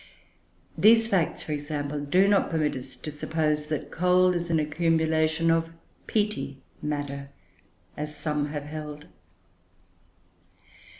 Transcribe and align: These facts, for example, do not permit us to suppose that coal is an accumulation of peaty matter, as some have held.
These 0.75 1.05
facts, 1.05 1.43
for 1.43 1.51
example, 1.51 1.99
do 1.99 2.27
not 2.27 2.49
permit 2.49 2.75
us 2.75 2.95
to 2.95 3.11
suppose 3.11 3.67
that 3.67 3.91
coal 3.91 4.33
is 4.33 4.49
an 4.49 4.57
accumulation 4.59 5.51
of 5.51 5.69
peaty 6.07 6.59
matter, 6.81 7.29
as 7.95 8.15
some 8.15 8.47
have 8.47 8.63
held. 8.65 9.05